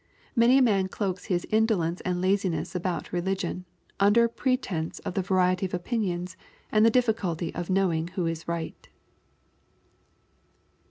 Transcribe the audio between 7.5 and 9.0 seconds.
of knowing who is right.